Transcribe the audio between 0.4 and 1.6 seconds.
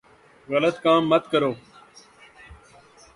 غلط کام مت کرو ـ